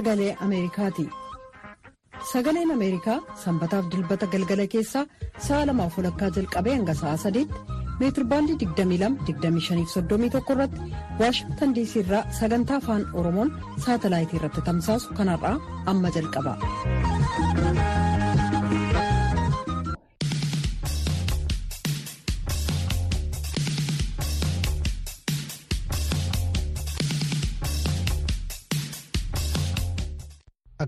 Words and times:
sagalee 0.00 0.34
Ameerikaati. 0.40 1.04
Sagaleen 2.32 2.70
Ameerikaa 2.72 3.18
sanbataaf 3.44 3.90
dilbata 3.92 4.26
galgala 4.32 4.64
keessaa 4.74 5.04
sa'a 5.46 5.66
lamaaf 5.68 5.98
walakkaa 5.98 6.30
jalqabee 6.36 6.74
hanga 6.76 6.94
sa'a 7.00 7.16
sadiitti 7.24 7.76
meetirbaandii 8.00 8.56
22-25-31 8.62 10.54
irratti 10.56 10.80
waashingtan 11.20 11.74
diisii 11.78 12.02
irraa 12.04 12.22
sagantaa 12.40 12.80
afaan 12.82 13.04
oromoon 13.22 13.52
saatalaayitii 13.86 14.40
irratti 14.40 14.64
tamsaasu 14.70 15.14
kanarraa 15.20 15.56
amma 15.94 16.14
jalqaba. 16.16 16.56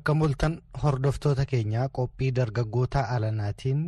Akka 0.02 0.14
mul'atan 0.18 0.54
hordoftoota 0.82 1.44
keenyaa 1.46 1.88
qophii 1.96 2.30
dargaggoota 2.36 3.00
alanaatiin 3.16 3.82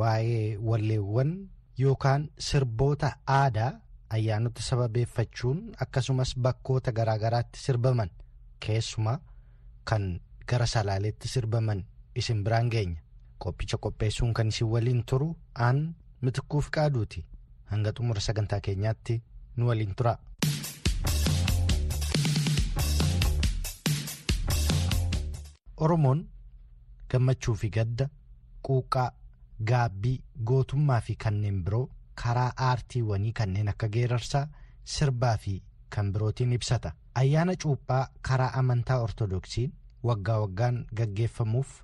waa'ee 0.00 0.58
walleewwan 0.68 1.32
yookaan 1.80 2.26
sirboota 2.48 3.08
aadaa 3.36 3.72
ayyaanota 4.18 4.62
sababeeffachuun 4.62 5.58
akkasumas 5.86 6.34
bakkoota 6.46 6.92
garaagaraatti 6.98 7.58
sirbaman 7.64 8.10
keessumaa 8.66 9.16
kan 9.90 10.06
gara 10.52 10.66
salaaleetti 10.74 11.28
sirbaman 11.34 11.82
isin 12.22 12.44
biraan 12.44 12.70
geenya 12.76 13.02
qophicha 13.44 13.78
qopheessuun 13.88 14.34
kan 14.34 14.48
isin 14.54 14.70
waliin 14.74 15.02
turu 15.10 15.32
aan 15.68 15.82
mitikkuuf 16.20 16.70
qaaduuti 16.78 17.26
hanga 17.74 17.92
xumura 17.98 18.20
sagantaa 18.20 18.60
keenyaatti 18.60 19.22
nu 19.56 19.66
waliin 19.68 19.94
tura. 19.98 20.14
Oromoon 25.86 26.20
gammachuu 27.10 27.54
fi 27.62 27.68
gadda 27.78 28.08
quuqqaa 28.68 29.08
gaabbii 29.70 30.16
gootummaa 30.50 31.00
fi 31.08 31.14
kanneen 31.24 31.58
biroo 31.66 31.84
karaa 32.22 32.50
aartiiwwanii 32.68 33.32
kanneen 33.40 33.68
akka 33.72 33.88
geerarsaa 33.96 34.44
sirbaa 34.94 35.36
fi 35.44 35.54
kan 35.96 36.12
birootiin 36.12 36.52
ibsata 36.58 36.92
ayyaana 37.22 37.54
cuuphaa 37.64 38.00
karaa 38.28 38.52
amantaa 38.60 38.98
ortodoksiin 39.08 39.72
waggaa 40.10 40.38
waggaan 40.44 40.80
gaggeeffamuuf 41.00 41.74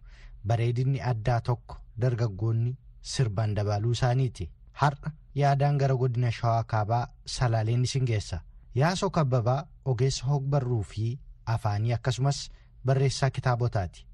bareedinni 0.47 1.01
addaa 1.11 1.41
tokko 1.51 1.77
dargaggoonni 2.05 2.73
sirbaan 3.13 3.55
dabaluu 3.59 3.93
isaaniiti 3.99 4.49
har'a 4.83 5.13
yaadaan 5.43 5.79
gara 5.85 5.97
godina 6.03 6.31
shawaa 6.41 6.65
kaabaa 6.75 7.05
salaaleen 7.37 7.85
isin 7.91 8.05
geessa 8.11 8.41
yaasoo 8.81 9.11
kabbabaa 9.21 9.61
ogeessa 9.95 10.27
hogbarruu 10.33 10.83
fi 10.95 11.07
afaanii 11.55 11.93
akkasumas. 11.99 12.43
Barreessaa 12.87 13.31
kitaabotaati 13.31 14.07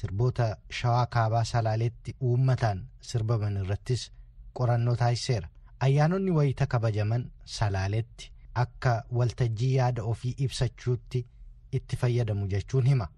sirboota 0.00 0.46
shawaa 0.80 1.06
kaabaa 1.16 1.44
salaaleetti 1.54 2.14
uummataan 2.28 2.84
sirbaman 3.10 3.56
irrattis 3.64 4.02
qorannoo 4.60 4.96
taasiseera 5.02 5.48
ayyaanonni 5.88 6.30
wayita 6.38 6.66
kabajaman 6.76 7.30
salaaleetti 7.58 8.30
akka 8.64 8.94
waltajjii 9.18 9.74
yaada 9.76 10.02
ofii 10.12 10.34
ibsachuutti 10.46 11.26
itti 11.78 11.96
fayyadamu 11.96 12.46
jechuun 12.54 12.86
hima. 12.86 13.08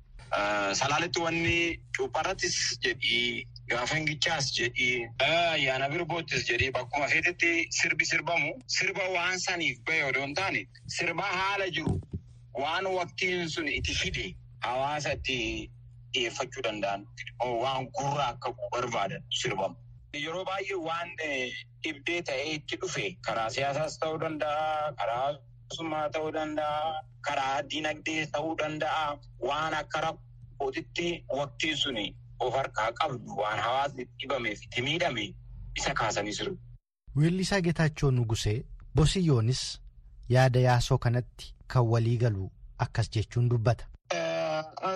Salaaletti 0.79 1.21
wanni 1.21 1.81
cuupharrattis 1.97 2.57
jedhii 2.85 3.47
gaafa 3.71 3.95
hingichaas 3.97 4.47
jedhii 4.59 5.09
ayyaana 5.27 5.89
birboottis 5.93 6.49
jedhii 6.49 6.71
bakkuma 6.79 7.09
feetetti 7.13 7.51
sirbi 7.81 8.05
sirbamu 8.13 8.51
sirba 8.77 9.05
waan 9.17 9.39
saniif 9.45 9.79
bahe 9.87 10.03
odoo 10.09 10.25
hin 10.27 10.35
taane 10.41 10.63
sirba 10.97 11.23
haala 11.37 11.69
jiru 11.77 11.95
waan 12.63 12.87
waqtiin 12.97 13.49
sun 13.55 13.69
itti 13.69 13.95
fide. 14.01 14.27
Hawaasa 14.67 15.13
itti 15.19 15.37
dhiyeeffachuu 16.13 16.63
danda'an 16.69 17.07
waan 17.63 17.89
gurra 17.99 18.27
akka 18.35 18.53
barbaadan 18.73 19.23
sirbamu. 19.41 19.77
Yeroo 20.25 20.45
baay'ee 20.49 20.79
waan 20.89 21.11
dhibdee 21.85 22.21
ta'ee 22.29 22.53
itti 22.59 22.77
dhufe 22.83 23.05
karaa 23.27 23.51
siyaasaas 23.57 23.99
ta'uu 24.05 24.19
danda'a, 24.23 24.93
karaa 25.01 25.19
hawaasummaa 25.25 26.09
ta'uu 26.15 26.31
danda'a, 26.37 27.03
karaa 27.29 27.63
dinagdee 27.71 28.27
ta'uu 28.37 28.55
danda'a. 28.63 29.19
Waan 29.49 29.75
akka 29.81 30.01
rakkootitti 30.07 31.09
waqtiin 31.41 31.77
suni 31.83 32.07
of 32.41 32.55
harkaa 32.61 32.91
qabdu 33.01 33.37
waan 33.43 33.59
hawaasni 33.67 34.05
dhibameef 34.21 34.63
itti 34.69 34.83
miidhame 34.89 35.27
isa 35.79 35.95
kaasanii 36.01 36.33
sirbu. 36.39 36.59
Weellisaa 37.17 37.61
Geetaachoo 37.67 38.11
Nugusee 38.11 38.59
Bosiyyoonis 38.95 39.63
yaada 40.29 40.61
yaasoo 40.69 40.99
kanatti 40.99 41.55
kan 41.75 41.85
walii 41.93 42.17
galu 42.25 42.51
akkas 42.79 43.11
jechuun 43.17 43.49
dubbata. 43.53 43.85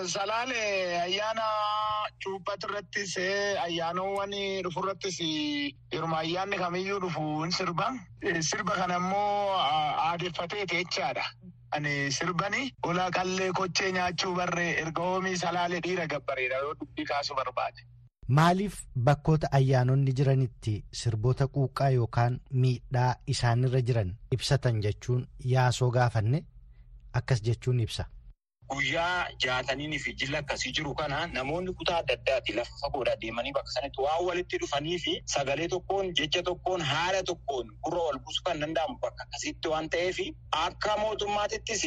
Salaale 0.07 1.01
ayyaana 1.01 1.43
cuuphatu 2.23 2.67
irrattis 2.69 3.17
ayyaanowwan 3.65 4.31
dhufu 4.63 4.79
irrattis 4.83 5.19
yeruma 5.91 6.17
ayyaanni 6.19 6.57
kamiyyuu 6.57 6.99
dhufu 6.99 7.23
hin 7.43 7.51
sirba. 7.51 7.87
Sirba 8.49 8.75
kana 8.75 8.97
immoo 8.97 9.55
aadeffateeti 10.07 10.75
jechaadha. 10.83 11.23
Ani 11.71 12.11
sirbani 12.11 12.73
ulaa 12.87 13.09
qallee 13.11 13.51
kochee 13.51 13.91
nyaachuu 13.91 14.33
barree 14.35 14.71
erga 14.83 15.01
oomii 15.01 15.37
salaale 15.37 15.79
dhiira 15.79 16.07
gabbareedha 16.07 16.57
yoo 16.65 16.73
dubbii 16.79 17.05
kaasuu 17.05 17.35
barbaade. 17.35 17.81
Maaliif 18.27 18.75
bakkoota 18.95 19.47
ayyaanonni 19.51 20.13
jiranitti 20.13 20.73
sirboota 21.01 21.47
quuqqaa 21.47 21.89
yookaan 21.95 22.39
miidhaa 22.63 23.15
isaanirra 23.27 23.81
jiran 23.81 24.15
ibsatan 24.31 24.81
jechuun 24.87 25.27
yaasoo 25.53 25.89
gaafanne 25.91 26.43
akkas 27.13 27.41
jechuun 27.49 27.79
ibsa. 27.79 28.05
Guyyaa 28.71 29.27
jaatanii 29.43 29.99
fi 29.99 30.13
jilla 30.19 30.37
akkasii 30.43 30.71
jiru 30.77 30.93
kana 30.95 31.17
namoonni 31.27 31.73
kutaa 31.79 31.97
adda 32.01 32.13
addaati 32.17 32.53
lafa 32.57 32.75
fagoodhaa 32.81 33.15
deemanii 33.21 33.51
bakka 33.57 33.71
sanatti 33.75 34.01
waan 34.05 34.25
walitti 34.27 34.57
dhufanii 34.61 34.97
fi 35.05 35.13
sagalee 35.33 35.67
tokkoon 35.73 36.11
jecha 36.19 36.43
tokkoon 36.49 36.81
haala 36.91 37.23
tokkoon 37.29 37.71
gurra 37.87 38.01
ol 38.11 38.19
buusuu 38.25 38.43
kan 38.45 38.59
danda'amu 38.63 38.95
bakka 39.05 39.23
akkasitti 39.27 39.67
waan 39.73 39.89
ta'eef 39.95 40.19
akka 40.65 40.95
mootummaatittis 41.01 41.83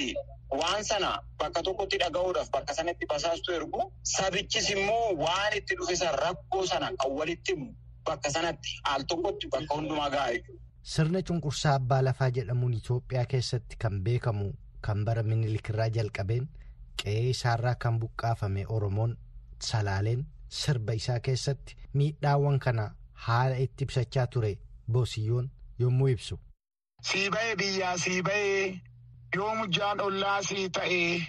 waan 0.62 0.84
sana 0.90 1.12
bakka 1.42 1.62
tokkotti 1.68 1.98
dhaga'uudhaaf 2.02 2.50
bakka 2.56 2.74
sanatti 2.80 3.06
basaastu 3.12 3.52
ergu 3.58 3.86
sabichis 4.16 4.68
immoo 4.74 5.06
waan 5.24 5.56
itti 5.60 5.74
dhufe 5.80 5.96
san 6.02 6.14
rakkoo 6.24 6.66
sana 6.72 6.90
kan 7.04 7.12
walitti 7.20 7.52
himu 7.56 7.70
bakka 8.10 8.30
sanatti 8.36 8.76
al 8.92 9.02
tokkotti 9.14 9.48
bakka 9.56 9.74
hundumaa 9.80 10.10
ga'a. 10.10 10.36
Sirna 10.92 11.22
cunqursaa 11.30 11.74
abbaa 11.80 12.02
lafaa 12.08 12.30
jedhamuun 12.40 12.74
Itoophiyaa 12.80 13.24
keessatti 13.32 13.76
kan 13.86 13.94
beekamu 14.08 14.52
kan 14.88 15.04
bara 15.04 15.22
minilikirraa 15.22 15.88
jalqabeen. 15.96 16.44
Qe'ee 17.02 17.28
isaarraa 17.34 17.74
kan 17.84 17.98
buqqaafame 18.00 18.64
oromoon 18.76 19.16
salaaleen 19.68 20.24
sirba 20.60 20.92
isaa 21.00 21.20
keessatti 21.28 21.76
miidhaawwan 22.00 22.58
kana 22.64 22.84
haala 23.26 23.56
itti 23.66 23.84
ibsachaa 23.88 24.26
ture 24.26 24.52
boosiyyoon 24.92 25.50
yommuu 25.78 26.08
ibsu. 26.14 26.38
Sii 27.08 27.30
ba'ee 27.30 27.56
biyyaa 27.60 27.96
sii 27.98 28.22
ba'ee 28.22 28.80
yoo 29.36 29.54
mujjaan 29.60 30.00
ollaa 30.00 30.42
sii 30.48 30.68
ta'ee 30.78 31.22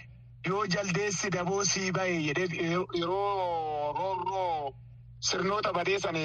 yoo 0.49 0.65
jaldeessi 0.75 1.31
daboo 1.35 1.63
sii 1.73 1.91
ba'ee 1.97 2.19
jedhee 2.27 2.71
yeroo 2.99 3.93
roorroo 3.99 4.73
sirnoota 5.29 5.73
badeessan 5.73 6.17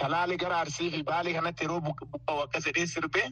salaalee 0.00 0.36
gara 0.42 0.60
arsii 0.64 0.90
fi 0.90 1.02
baalee 1.10 1.34
kanatti 1.38 1.64
yeroo 1.64 1.80
buqqa'u 1.86 2.40
akkas 2.44 2.64
jedhee 2.70 2.86
sirbee. 2.86 3.26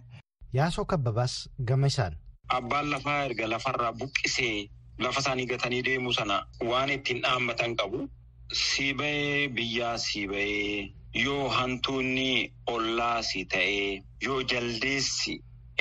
Yaasoo 0.53 0.85
kabbabaas 0.85 1.35
gama 1.71 1.87
isaan. 1.93 2.15
Abbaan 2.49 2.91
lafaa 2.91 3.25
erga 3.25 3.47
lafarraa 3.51 3.93
buqqisee. 3.93 4.69
Lafa 4.99 5.21
isaanii 5.21 5.47
gatanii 5.47 5.83
deemuu 5.89 6.13
sana 6.13 6.37
waan 6.71 6.91
ittiin 6.91 7.21
dhaammatan 7.23 7.77
qabu. 7.77 8.09
Sii 8.53 8.93
ba'ee 9.01 9.49
biyyaa 9.57 9.97
sii 9.99 10.27
ba'ee 10.29 10.93
yoo 11.25 11.49
hantuunni 11.49 12.53
ollaa 12.67 13.23
sii 13.23 13.45
ta'ee 13.55 14.03
yoo 14.27 14.43
jaldeessi 14.53 15.35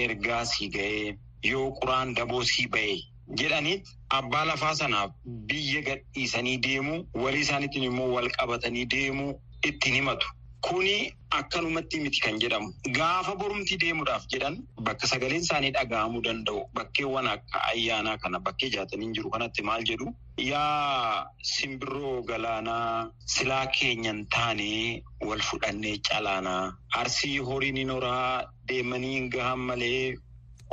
ergaa 0.05 0.45
sii 0.45 0.69
ga'ee 0.77 1.17
yoo 1.51 1.67
quraan 1.81 2.13
daboo 2.15 2.43
sii 2.51 2.67
ba'ee 2.75 2.97
jedhanii 3.41 3.77
abbaa 4.19 4.45
lafaa 4.51 4.75
sanaaf 4.81 5.11
biyya 5.51 5.81
gadhiisanii 5.89 6.57
deemuu 6.67 6.99
walii 7.23 7.41
isaaniitiin 7.47 7.83
immoo 7.91 8.09
wal 8.15 8.29
qabatanii 8.37 8.85
deemuu 8.95 9.31
ittiin 9.71 9.95
himatu. 9.95 10.27
Kuni 10.61 11.13
akkanumatti 11.31 11.99
miti 12.01 12.19
kan 12.19 12.39
jedhamu. 12.41 12.73
Gaafa 12.97 13.35
borumtii 13.39 13.77
deemuudhaaf 13.81 14.25
jedhan 14.33 14.55
bakka 14.87 15.07
sagaleen 15.07 15.41
isaanii 15.45 15.71
dhaga'amuu 15.75 16.21
danda'u. 16.27 16.63
Bakkeewwan 16.73 17.27
akka 17.33 17.61
ayyaanaa 17.71 18.17
kana 18.23 18.39
bakkee 18.39 18.69
jaatanii 18.75 19.11
jiru 19.17 19.29
kanatti 19.35 19.61
maal 19.69 19.83
jedhu. 19.89 20.07
Yaa 20.37 21.25
simbirroo 21.51 22.21
galaanaa 22.31 23.09
silaa 23.35 23.65
keenyan 23.79 24.25
taanee 24.35 25.03
wal 25.29 25.39
fudhannee 25.49 25.97
calaanaa. 26.09 26.73
Arsii 27.01 27.37
horiin 27.51 27.77
hin 27.83 27.89
horaa 27.95 28.43
deemanii 28.67 29.13
hin 29.15 29.29
gahan 29.37 29.59
malee 29.71 30.15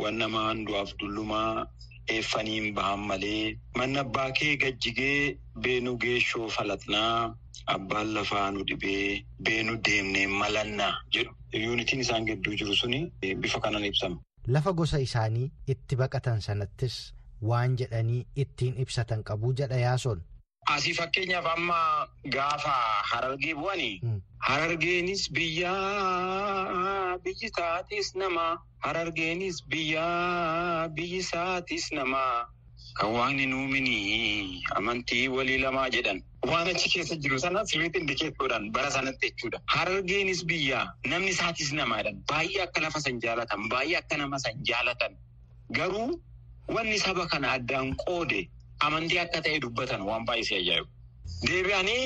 waan 0.02 0.18
namaan 0.24 0.64
du'aaf 0.66 0.96
dullumaa 1.00 1.66
eeffanii 2.08 2.54
hin 2.60 2.74
bahan 2.74 3.00
malee. 3.10 3.56
Manni 3.76 3.98
abbaa 3.98 4.30
kee 4.40 4.56
gajjigee 4.56 5.38
beenuu 5.66 5.96
geeshoo 5.98 6.48
falatnaa. 6.48 7.34
Abbaan 7.66 8.14
lafaa 8.14 8.50
nu 8.52 8.64
dhibee 8.68 9.24
beenu 9.48 9.76
deemnee 9.88 10.26
malannaa 10.26 10.92
jedhu. 11.16 11.32
Yuunitiin 11.64 12.00
isaan 12.00 12.24
gidduu 12.26 12.52
jiru 12.60 12.74
suni 12.76 13.00
bifa 13.40 13.60
kanaan 13.60 13.84
ibsama. 13.84 14.18
Lafa 14.46 14.72
gosa 14.72 14.98
isaanii 14.98 15.50
itti 15.74 15.96
baqatan 15.96 16.40
sanattis 16.42 17.14
waan 17.42 17.76
jedhanii 17.80 18.26
ittiin 18.36 18.76
ibsatan 18.86 19.22
qabuu 19.24 19.52
jedha 19.60 19.76
yaasoon. 19.86 20.20
Asii 20.74 20.94
fakkeenyaaf 20.96 21.46
amma 21.56 21.78
gaafa 22.36 22.74
harargee 23.12 23.54
bu'anii 23.54 24.00
harargeenis 24.48 25.22
biyyaa 25.36 27.18
biyyi 27.24 27.46
isaatis 27.50 28.08
nama 28.22 28.46
harargeenis 28.84 29.56
biyyaa 29.72 30.88
biyyi 30.96 31.18
isaatis 31.24 31.84
nama 31.98 32.22
kan 32.98 33.10
waaqni 33.16 33.46
nuumini 33.52 33.96
amantii 34.78 35.28
walii 35.36 35.58
lamaa 35.64 35.88
jedhan. 35.94 36.18
Waan 36.50 36.68
achi 36.72 36.88
keessa 36.92 37.16
jiru 37.22 37.38
sana 37.44 37.64
sirriitti 37.70 37.98
indikeet 38.02 38.36
godhan 38.42 38.70
bara 38.74 38.90
sanatti 38.96 39.30
jechuudha. 39.30 39.58
Harargeenis 39.74 40.40
biyyaa 40.50 40.84
namni 41.12 41.30
isaatis 41.34 41.72
namaadhaan 41.78 42.18
baay'ee 42.32 42.62
akka 42.66 42.80
lafa 42.84 43.00
san 43.06 43.20
jaalatan 43.24 43.68
baay'ee 43.72 43.96
akka 44.02 44.16
nama 44.22 44.38
san 44.44 44.54
jaalatan 44.70 45.12
garuu 45.78 46.10
wanni 46.76 46.98
saba 47.06 47.24
kana 47.32 47.48
addaan 47.56 47.88
qoode 48.04 48.40
amantii 48.86 49.18
akka 49.24 49.40
ta'e 49.46 49.58
dubbatan 49.64 50.02
waan 50.10 50.24
baay'ee 50.28 50.58
ajaa'ibu. 50.60 50.88
Deebi'anii 51.48 52.02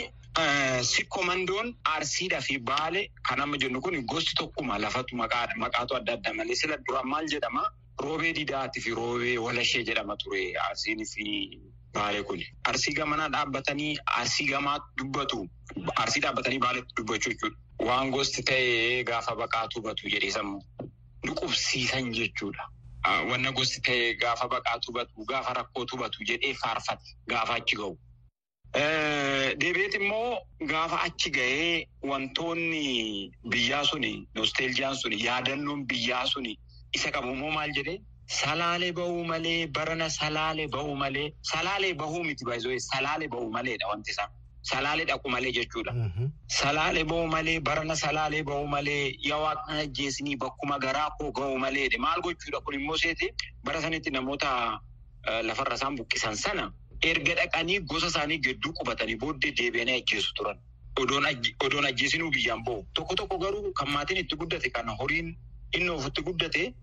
sikkomandoon 0.92 1.74
arsiidhaa 1.84 2.40
fi 2.40 2.58
baale 2.58 3.00
kan 3.28 3.40
amma 3.40 3.56
jennu 3.58 3.80
kun 3.80 3.96
gosti 4.12 4.34
tokkuma 4.40 4.78
lafatu 4.78 5.16
maqaatu 5.16 5.96
adda 5.96 6.12
adda 6.18 6.32
malee 6.34 6.54
sila 6.60 6.76
duraan 6.86 7.08
maal 7.08 7.26
jedhama 7.34 7.62
roobee 8.04 8.32
didaati 8.38 8.80
fi 8.80 8.90
roobee 9.00 9.38
walashee 9.46 9.84
jedhama 9.88 10.16
ture 10.16 10.42
arsiin 10.68 11.04
fi 11.14 11.26
baale 11.94 12.22
kun. 12.22 12.40
Arsii 12.70 12.94
gamanaa 12.94 13.28
dhaabbatanii 13.34 13.96
arsii 14.20 14.46
gamaa 14.52 14.78
dubbatu 14.98 15.38
arsii 15.96 16.20
dhaabbatanii 16.22 16.58
baaletti 16.58 16.94
dubbachuu 16.96 17.32
jechuudha. 17.32 17.56
Waan 17.88 18.10
gosti 18.10 18.42
ta'e 18.42 19.04
gaafa 19.04 19.34
baqaatu 19.36 19.80
batu 19.82 20.08
jedhee 20.14 20.30
sammuu 20.30 20.62
nu 21.24 21.34
qubsiisan 21.34 22.12
jechuudha. 22.18 22.68
Wanna 23.30 23.52
gosti 23.52 23.80
ta'e 23.80 24.14
gaafa 24.22 24.48
baqaatu 24.48 24.92
batu 24.92 25.24
gaafa 25.32 25.54
rakkootu 25.60 25.96
batu 25.96 26.24
jedhee 26.30 26.54
faarfate 26.54 27.16
gaafa 27.26 27.54
achi 27.54 27.76
ga'u. 27.76 27.96
Deebi'eet 28.74 29.94
immoo 29.98 30.38
gaafa 30.70 30.98
achi 31.06 31.30
ga'ee 31.36 31.86
wantoonni 32.10 33.30
biyyaa 33.52 33.84
suni 33.90 34.12
nosteeljiyaan 34.34 34.96
suni 34.96 35.16
yaadannoon 35.24 35.86
biyyaa 35.92 36.26
suni 36.32 36.52
isa 36.94 37.10
qabu 37.14 37.32
immoo 37.34 37.50
maal 37.56 37.72
jedhee 37.78 37.98
salaalee 38.40 38.92
bahuu 38.98 39.24
malee 39.30 39.66
barana 39.78 40.08
salaalee 40.10 40.68
bahuu 40.74 40.96
malee 41.02 41.28
salaalee 41.52 41.94
bahuu 42.02 42.24
miti 42.24 42.44
baay'ee 42.50 42.78
salaalee 42.90 43.28
bahuu 43.28 43.50
maleedha 43.56 43.88
wanti 43.92 44.10
isaa. 44.10 44.28
Salaalee 44.68 45.04
dhaqu 45.08 45.28
malee 45.32 45.52
jechuudha. 45.56 45.92
Salaalee 46.60 47.04
bahuu 47.10 47.26
malee 47.34 47.60
barana 47.60 47.94
salaalee 47.96 48.42
bahuu 48.48 48.66
malee 48.66 49.14
yaa 49.28 49.38
waaqna 49.44 49.78
ajjeesinii 49.84 50.36
bakkuma 50.36 50.78
garaa 50.78 51.10
koo 51.18 51.30
ga'uu 51.32 51.58
maleedha. 51.58 51.98
Maal 51.98 52.20
gochuudha 52.20 52.60
kun 52.60 52.74
immoo 52.74 52.96
seete 52.96 53.32
bara 53.64 53.80
sanitti 53.80 54.10
namoota 54.10 54.50
lafarra 55.48 55.74
isaan 55.80 55.96
buqqisan 55.96 56.36
sana 56.36 56.64
erga 57.02 57.34
dhaqanii 57.40 57.80
gosa 57.80 58.06
isaanii 58.12 58.38
gidduu 58.46 58.72
qubatanii 58.80 59.16
booddee 59.22 59.52
deebi'anii 59.60 59.94
ajjeesu 60.02 60.34
turan. 60.34 60.58
Odoon 61.00 61.84
ajjeesinuu 61.86 62.30
biyyaan 62.30 62.64
bahu. 62.64 62.86
Tokko 62.94 63.14
tokko 63.14 63.38
garuu 63.38 63.72
kan 63.72 63.90
maatiin 63.90 64.20
itti 64.20 64.36
guddate 64.36 64.70
kan 64.70 64.88
horiin 65.00 65.36
inni 65.74 65.90
ofitti 65.90 66.22
guddate 66.22 66.74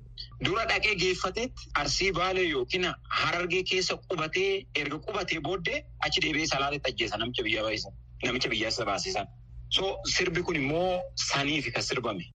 dura 0.45 0.65
dhaqee 0.65 0.95
geeffateetti 0.95 1.69
arsii 1.81 2.11
baalee 2.13 2.45
yookiin 2.49 2.85
harargee 3.09 3.63
keessa 3.71 3.97
qubatee 3.97 4.65
erga 4.75 4.99
qubatee 5.07 5.39
booddee 5.47 5.81
achi 5.99 6.21
deebi'ee 6.25 6.47
salaaletti 6.53 6.89
ajjeesa 6.91 7.17
namicha 7.17 7.43
biyyaa 7.43 7.63
baay'isan. 7.67 7.93
Namicha 8.23 8.49
biyyaa 8.49 8.85
baasisan. 8.85 9.27
So 9.69 9.97
sirbi 10.15 10.41
kun 10.43 10.55
immoo 10.55 11.01
saniifi 11.15 11.71
kan 11.71 11.83
sirbame. 11.83 12.31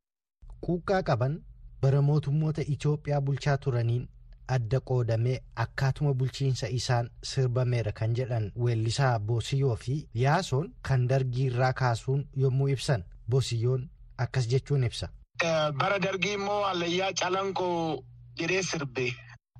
Quuqqaa 0.66 1.02
qaban 1.02 1.40
bara 1.82 2.02
mootummoota 2.02 2.62
Itoophiyaa 2.74 3.20
bulchaa 3.20 3.56
turaniin 3.58 4.08
adda 4.56 4.80
qoodamee 4.90 5.38
akkaatuma 5.64 6.12
bulchiinsa 6.14 6.68
isaan 6.78 7.10
sirbameera 7.30 7.92
kan 7.92 8.14
jedhan 8.18 8.50
weellisaa 8.64 9.18
Boosiyyoo 9.18 9.76
fi 9.84 9.96
Yaasoon 10.24 10.68
kan 10.88 11.08
dargii 11.08 11.46
irraa 11.52 11.72
kaasuun 11.72 12.24
yommuu 12.44 12.68
ibsan 12.74 13.04
Boosiyyoon 13.30 13.88
akkas 14.18 14.48
jechuun 14.52 14.84
ibsa. 14.84 15.08
Bara 15.78 15.98
dargii 16.02 16.32
immoo 16.38 16.62
allayyaa 16.72 17.12
calanqoo 17.22 18.02
jedhee 18.38 18.62
sirbe. 18.62 19.06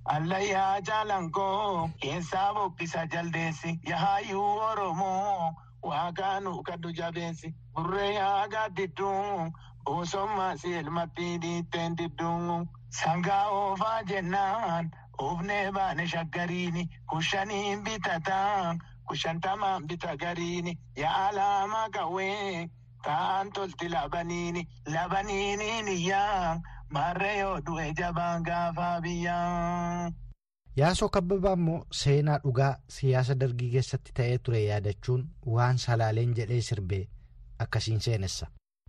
Allayyaa 0.04 0.82
calanqoo 0.82 1.88
keessaa 2.02 2.52
boqqisa 2.54 3.06
jaldeessi 3.12 3.78
yaayyuu 3.90 4.52
Oromoo 4.70 5.54
waaqaanu 5.82 6.62
kaddu 6.62 6.92
jabeessi 6.98 7.54
burree 7.75 8.14
yaa 8.14 8.48
gaaddidduun 8.48 9.52
boosommaa 9.84 10.56
si 10.56 10.72
elmatti 10.81 11.28
dhiitteen 11.42 11.96
didduun 11.98 12.69
sangaa 12.98 13.46
oofaa 13.58 14.02
jennaan 14.10 14.90
oofnee 15.19 15.72
baane 15.72 16.06
shaggariini 16.12 16.84
kushaniin 17.10 17.82
bitataan 17.84 18.78
kushantamaan 19.08 19.87
bita 19.87 20.16
gariini 20.16 20.78
yaa 20.96 21.28
alaamaa 21.28 21.88
qawwee 21.96 22.69
kaan 23.04 23.52
tolti 23.52 23.88
labaniini 23.88 24.62
labaniiniin 24.94 25.88
iyyaa 25.88 26.60
marree 26.96 27.38
yoo 27.38 27.60
du'e 27.66 27.92
jabaan 27.98 28.42
gaafaa 28.42 29.00
biyyaa. 29.00 30.10
Yaasoo 30.76 31.08
kabbabaa 31.08 31.52
immoo 31.58 31.78
seenaa 32.00 32.38
dhugaa 32.44 32.75
siyaasa 32.96 33.34
dargii 33.40 33.70
keessatti 33.75 34.12
ta'ee 34.19 34.38
ture 34.38 34.60
yaadachuun 34.64 35.25
waan 35.56 35.78
salaaleen 35.84 36.34
jedhee 36.38 36.60
sirbee 36.69 37.02
akkasiin 37.64 38.00
seenessa. 38.00 38.46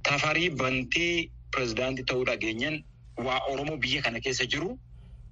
Tafarii 0.09 0.49
bantii 0.49 1.31
pirezidaantii 1.55 2.05
ta'uu 2.11 2.25
dhageenyan 2.31 2.77
waa 3.17 3.39
Oromoo 3.51 3.77
biyya 3.77 4.01
kana 4.01 4.19
keessa 4.19 4.45
jiru 4.45 4.79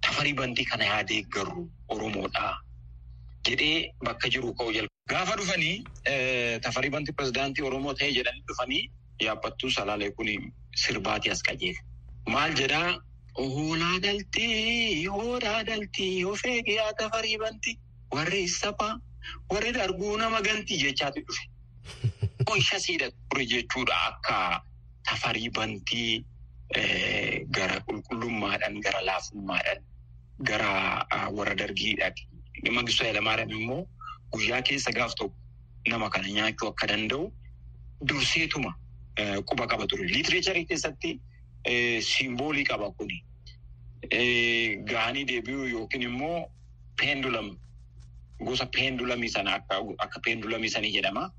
tafarii 0.02 0.34
bantii 0.34 0.66
kana 0.66 0.86
yaadee 0.86 1.22
garuu 1.36 1.70
Oromoodha 1.90 2.46
jedhee 3.50 3.92
bakka 4.04 4.30
jiru 4.30 4.54
ka'u 4.54 4.74
jalqaba. 4.74 4.96
Gaafa 5.10 5.36
dhufanii 5.42 5.84
tafarii 6.62 6.90
bantii 6.96 7.18
pirezidaantii 7.18 7.68
Oromoo 7.70 7.94
ta'ee 7.94 8.14
jedhanii 8.18 8.44
dhufanii 8.48 8.84
yaabbattuu 9.26 9.72
salaalee 9.72 10.12
kun 10.12 10.30
sirbaatii 10.86 11.32
as 11.32 11.44
qajeele. 11.50 11.80
Maal 12.28 12.54
jedhaa 12.62 12.90
hoolaa 13.38 14.00
daltii 14.06 15.06
hoolaa 15.06 15.64
daltii 15.66 16.26
of 16.26 16.46
eegiyaa 16.46 16.94
tafarii 17.02 17.38
bantii 17.44 17.78
warri 18.16 18.48
saphaa 18.48 18.94
warri 19.54 19.72
darguu 19.80 20.18
nama 20.18 20.42
gantii 20.42 20.82
jechaati 20.84 21.22
dhufe. 21.22 21.46
Oisha 22.52 22.80
siidha 22.80 23.12
ture 23.30 23.46
jechuudha 23.46 24.02
akka 24.10 24.62
tafarii 25.04 25.50
bantii 25.50 26.26
gara 27.58 27.80
qulqullummaadhaan 27.88 28.80
gara 28.86 29.02
laafummaadhaan 29.06 29.82
gara 30.50 30.72
warra 31.38 31.56
dargiidhaan. 31.56 32.14
Mangistuu 32.72 33.06
Hayilamaariyaam 33.06 33.52
immoo 33.62 33.88
guyyaa 34.34 34.62
keessa 34.62 34.92
gaaf 34.92 35.14
tokko 35.16 35.36
nama 35.88 36.10
kana 36.10 36.28
nyaachuu 36.28 36.68
akka 36.70 36.88
danda'u 36.88 37.32
durseetuma 38.08 38.74
quba 39.50 39.68
qaba 39.68 39.88
ture. 39.88 40.04
Liitireecharii 40.14 40.66
keessatti 40.66 41.20
simboolii 42.12 42.64
qaba 42.72 42.92
kuni. 42.92 43.18
Gaanii 44.92 45.26
deebi'uu 45.32 45.66
yookiin 45.74 46.04
immoo 46.12 46.46
peendulam 47.02 47.50
gosa 48.46 48.66
peendulamii 48.66 49.30
sana 49.30 49.56
akka 49.98 50.20
peendulamii 50.26 50.70
sanii 50.70 50.94
jedhama. 50.94 51.32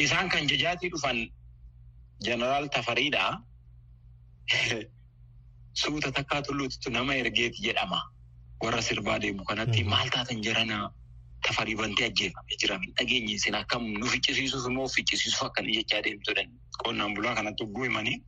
Isaan 0.00 0.28
kan 0.28 0.48
jajaatii 0.48 0.90
dhufan 0.90 1.28
jeneraal 2.24 2.68
Tafariidha. 2.68 3.40
Suuta 5.74 6.12
takkaa 6.12 6.42
tulluutu 6.42 6.90
nama 6.90 7.14
ergeeti 7.14 7.62
jedhama. 7.66 8.00
Warra 8.62 8.82
sirbaa 8.82 9.18
deemu 9.18 9.44
kanatti 9.44 9.84
maal 9.84 10.08
taatan 10.14 10.42
jiranaa 10.42 10.90
tafarii 11.46 11.76
bantee 11.76 12.06
ajjeefamee 12.10 12.56
jira. 12.62 12.76
Dhageenyi 12.98 13.32
isin 13.38 13.54
akkam 13.54 13.86
nu 14.00 14.06
ficcisiisuuf 14.06 14.66
immoo 14.70 14.88
ficcisiisuuf 14.88 15.42
akkanii 15.48 15.76
jechaa 15.78 16.02
deemtudha. 16.04 16.44
Qonnaan 16.84 17.14
bulaa 17.14 17.34
kanatti 17.34 17.64
hogguu 17.64 17.84
himanii 17.88 18.18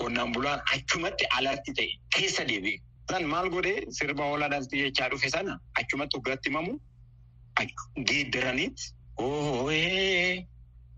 qonnaan 0.00 0.32
bulaan 0.32 0.60
achumatti 0.74 1.26
alarti 1.38 1.72
ta'e 1.80 1.88
keessa 2.16 2.44
deebi'e. 2.48 2.78
San 3.10 3.24
maal 3.32 3.48
godhee 3.50 3.84
sirba 3.98 4.24
hoolaa 4.30 4.48
daltii 4.50 4.82
jechaa 4.86 5.08
dhufe 5.10 5.28
sana 5.30 5.58
achumatti 5.82 6.16
hoggaatti 6.16 6.48
himamu 6.50 6.72
geeddaraniit 8.08 8.78
ooyee 9.18 10.46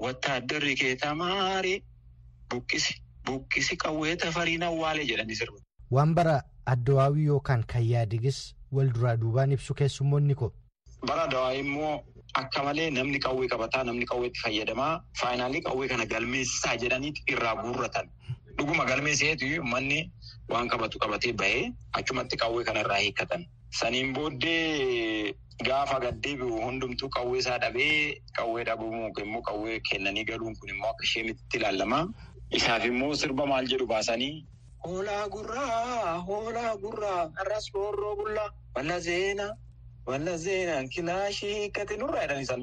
wattaaddarri 0.04 0.74
kee 0.82 0.94
tamaaree 1.04 1.78
buqqisi 2.50 2.94
buqqisi 3.26 3.76
qawwee 3.84 4.16
tafariin 4.16 4.62
awwaalee 4.62 5.04
jedhanii 5.10 5.36
sirba. 5.42 5.58
Waan 5.90 6.14
bara 6.14 6.42
addawaawii 6.66 7.26
yookaan 7.26 7.64
kan 7.66 7.82
yaadigis 7.90 8.54
wal 8.72 8.88
duraa 8.96 9.16
duubaan 9.16 9.52
ibsu 9.52 9.74
keessummoonni 9.74 10.34
ko. 10.34 10.52
Bara 11.06 11.22
addawaawii 11.28 11.60
immoo 11.66 11.94
akka 12.40 12.62
malee 12.64 12.90
namni 12.90 13.18
qawwee 13.26 13.48
qabataa 13.54 13.84
namni 13.84 14.06
qawweetti 14.12 14.40
fayyadamaa 14.44 14.92
faayinaalii 15.20 15.60
qawwee 15.68 15.88
kana 15.88 16.06
galmeessisaa 16.06 16.76
jedhaniiti 16.84 17.22
irraa 17.34 17.54
guurratan. 17.62 18.08
Dhuguma 18.58 18.84
galmeesseetu 18.84 19.62
manni 19.74 20.00
waan 20.48 20.68
qabatu 20.68 20.98
qabatee 20.98 21.32
bahee 21.32 21.72
achumatti 21.92 22.36
qawwee 22.36 22.64
kanarraa 22.64 22.98
hiikkatan. 23.04 23.46
Saniin 23.80 24.12
booddee 24.14 25.34
gaafa 25.66 25.98
gaddeebi'u 26.00 26.60
hundumtuu 26.64 27.08
qawwee 27.16 27.38
isaa 27.38 27.58
dhabee 27.58 28.20
qawwee 28.38 28.64
dhabuu 28.64 29.12
immoo 29.24 29.42
qawwee 29.42 29.80
kennanii 29.90 30.24
galuun 30.24 30.56
kun 30.56 30.68
immoo 30.74 30.90
akka 30.90 31.04
ishee 31.04 31.22
mititti 31.28 31.56
ilaalama. 31.58 32.00
Isaaf 32.58 32.84
immoo 32.90 33.14
sirba 33.22 33.44
maal 33.52 33.66
jedhu 33.72 33.86
baasanii. 33.92 34.34
Hoolaa 34.84 35.24
gurraa 35.34 36.18
hoolaa 36.28 36.72
gurraa 36.84 37.20
arras 37.44 37.66
roorroo 37.74 38.14
bullaa 38.22 38.48
balla 38.74 38.96
seenaa 39.08 39.52
Walla 40.06 40.32
seenaan 40.44 40.88
kilaashii 40.94 41.54
hiikkate 41.58 41.96
nurraa 41.98 42.22
jedhan 42.24 42.40
isaan. 42.44 42.62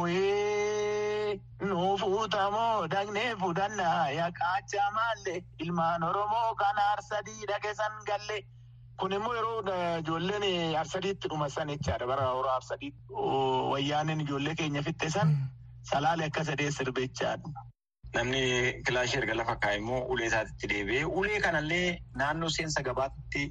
Ooyee 0.00 1.40
nu 1.68 1.76
fuutamoo 2.00 2.86
dhagnee 2.94 3.28
fudhannaa 3.42 4.10
yaqaachaa 4.16 4.88
maallee 4.96 5.36
ilmaan 5.66 6.02
Oromoo 6.08 6.54
kan 6.62 6.78
aarsadii 6.86 7.46
dhageessan 7.50 7.94
galle. 8.08 8.38
Kun 9.00 9.12
immoo 9.18 9.34
yeroo 9.34 9.60
ijoolleen 10.00 10.44
aarsadiitti 10.80 11.28
dhumasan 11.32 11.68
jechaadha 11.74 12.06
bara 12.12 12.26
horaa 12.32 12.54
aarsadiitti. 12.54 13.00
Wayyaanin 13.72 14.20
ijoollee 14.26 14.54
keenya 14.62 14.82
fitte 14.88 15.10
san 15.10 15.30
salaalee 15.82 16.26
akka 16.30 16.44
sadee 16.44 16.70
sirbe 16.70 17.00
jechaadha. 17.08 17.48
Namni 18.14 18.40
kilaashii 18.86 19.18
erga 19.22 19.34
lafa 19.34 19.56
kaa'e 19.56 19.76
immoo 19.80 20.00
ulee 20.12 20.26
isaatti 20.26 20.66
deebi'ee 20.72 21.04
ulee 21.04 21.40
kanallee 21.40 21.98
naannoo 22.22 22.48
seensa 22.56 22.82
gabaatti 22.82 23.42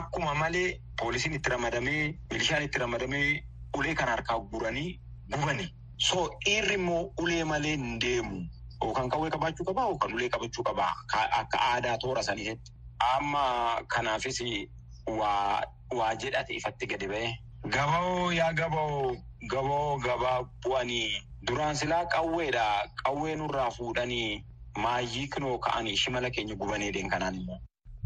akkuma 0.00 0.34
malee 0.34 0.80
poolisiin 1.00 1.34
itti 1.38 1.50
ramadamee 1.50 2.02
milishaan 2.32 2.62
itti 2.66 2.78
ramadamee 2.78 3.40
ulee 3.78 3.94
kana 3.94 4.10
harkaa 4.16 4.38
guranii 4.52 5.00
gubani. 5.32 5.68
So 5.96 6.28
dhiirri 6.44 6.74
immoo 6.80 7.12
ulee 7.22 7.44
malee 7.44 7.76
hin 7.76 7.98
deemu. 8.00 8.44
Yookaan 8.84 9.08
qawwee 9.10 9.30
qabaachuu 9.30 9.64
qabaa 9.70 9.88
yookaan 9.90 10.14
ulee 10.14 10.28
qabachuu 10.28 10.64
qabaa 10.70 10.92
akka 11.40 11.58
aadaa 11.70 11.98
toora 11.98 12.22
saniitti. 12.22 12.72
Amma 13.16 13.44
kanaafis 13.88 14.40
waa 15.06 16.14
jedhate 16.20 16.54
ifatti 16.54 16.86
gadi 16.86 17.06
ba'e. 17.08 17.28
Gaboo 17.68 18.30
yaa 18.32 18.52
gaboo 18.52 19.16
gaboo 19.50 19.98
gabaa 19.98 20.42
bu'anii 20.64 21.20
duraan 21.46 21.76
silaa 21.76 22.04
qawweedha 22.16 22.64
qawwee 23.04 23.36
nurraa 23.36 23.70
fuudhanii 23.76 24.44
maayyii 24.84 25.28
kinoo 25.36 25.58
ka'anii 25.66 25.96
shimala 26.02 26.30
keenya 26.30 26.54
gubanii 26.62 26.92
deem 26.92 27.08
kanaan 27.08 27.34
immoo. 27.40 27.58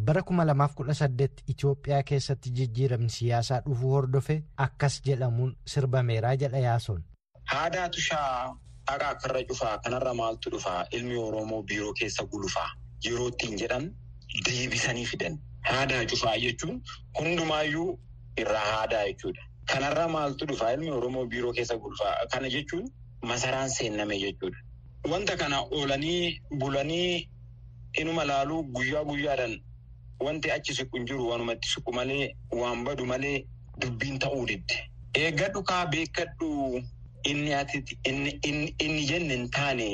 Bara 0.09 0.23
kuma 0.23 0.45
lamaaf 0.45 0.75
kudha 0.79 0.95
saddeet 0.95 1.43
Itoophiyaa 1.53 2.03
keessatti 2.11 2.51
jijjiiramni 2.59 3.11
siyaasaa 3.11 3.61
dhufuu 3.69 3.91
hordofe 3.95 4.37
akkas 4.67 5.01
jedhamuun 5.07 5.57
sirbameeraa 5.75 6.37
jedha 6.43 6.59
yaasoon. 6.65 7.03
Haadaatu 7.45 8.01
shaa 8.01 8.55
dhagaa 8.91 9.09
akkarra 9.15 9.43
cufaa 9.49 9.79
kanarra 9.87 10.15
maaltu 10.21 10.51
dhufaa 10.55 10.85
ilmi 10.99 11.17
Oromoo 11.23 11.63
biiroo 11.63 11.93
keessa 12.01 12.25
gulufaa 12.35 12.69
yeroo 13.07 13.29
ittiin 13.33 13.59
jedhan 13.63 13.91
deebisanii 14.49 15.07
fidan. 15.07 15.39
Haadaa 15.71 16.05
cufaa 16.13 16.37
jechuun 16.45 16.81
hundumaayyuu 17.19 17.99
irraa 18.37 18.65
haadaa 18.73 19.05
jechuudha. 19.09 19.43
Kanarra 19.73 20.09
maaltu 20.09 20.47
dhufaa 20.47 20.71
ilmi 20.73 20.91
Oromoo 20.91 21.27
biiroo 21.27 21.53
keessa 21.53 21.77
gulufaa 21.79 22.15
kana 22.33 22.49
jechuun 22.57 22.87
masaraan 23.23 23.71
seenname 23.71 24.19
jechuudha. 24.21 24.59
Wanta 25.11 25.37
kana 25.37 25.61
oolanii 25.63 26.41
bulanii 26.59 27.29
inuma 28.01 28.25
laaluu 28.25 28.63
guyyaa 28.63 29.05
guyyaadhaan 29.05 29.61
wanti 30.21 30.51
achi 30.51 30.75
siqu 30.75 30.97
hin 30.97 31.07
jiru 31.07 31.29
wanumatti 31.29 31.69
siqu 31.69 31.93
malee 31.93 32.35
waan 32.51 32.85
badu 32.85 33.07
malee 33.07 33.47
dubbiin 33.81 34.19
ta'uu 34.19 34.47
didde. 34.47 34.77
Eeggadhu 35.15 35.63
kaa 35.63 35.87
beekkadhu 35.87 36.83
inni 37.25 37.55
ati 37.55 37.85
inni 38.05 39.05
jenne 39.07 39.35
hin 39.35 39.49
taane 39.51 39.89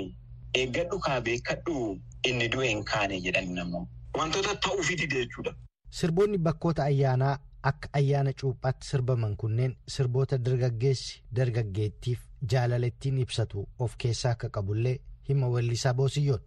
eeggadhu 0.55 0.99
kaa 1.07 1.21
beekkadhu 1.21 1.99
inni 2.29 2.49
du'e 2.49 2.69
hin 2.69 2.85
kaane 2.85 3.21
jedhani 3.21 3.55
namoo. 3.55 3.87
Wantoota 4.19 4.55
ta'uufi 4.57 4.97
dide 4.97 5.15
jechuudha. 5.25 5.55
Sirboonni 5.91 6.39
bakkoota 6.39 6.85
ayyaanaa 6.85 7.39
akka 7.63 7.89
ayyaana 7.93 8.33
cuuphaatti 8.41 8.87
sirbaman 8.87 9.37
kunneen 9.37 9.77
sirboota 9.97 10.39
dargaggeessi 10.39 11.23
dargaggeettiif 11.37 12.21
jaalalattiin 12.53 13.19
ibsatu 13.25 13.69
of 13.79 13.95
keessaa 14.05 14.33
akka 14.37 14.49
qabullee 14.59 14.97
hima 15.29 15.49
weellisaa 15.55 15.95
boosiyyoon. 15.95 16.41